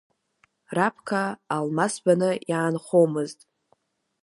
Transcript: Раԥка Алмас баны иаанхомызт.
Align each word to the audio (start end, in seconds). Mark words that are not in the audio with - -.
Раԥка 0.75 1.21
Алмас 1.55 1.93
баны 2.03 2.31
иаанхомызт. 2.49 3.39